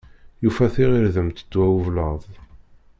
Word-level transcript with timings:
Yufa 0.43 0.65
tiɣirdemt 0.73 1.43
ddaw 1.45 1.71
ublaḍ. 1.79 2.21